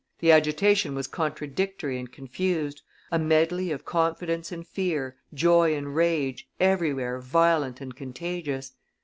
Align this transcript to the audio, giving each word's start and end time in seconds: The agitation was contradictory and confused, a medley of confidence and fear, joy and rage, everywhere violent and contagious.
The 0.17 0.31
agitation 0.31 0.95
was 0.95 1.05
contradictory 1.05 1.99
and 1.99 2.11
confused, 2.11 2.81
a 3.11 3.19
medley 3.19 3.71
of 3.71 3.85
confidence 3.85 4.51
and 4.51 4.67
fear, 4.67 5.17
joy 5.31 5.75
and 5.75 5.95
rage, 5.95 6.49
everywhere 6.59 7.19
violent 7.19 7.81
and 7.81 7.95
contagious. 7.95 8.71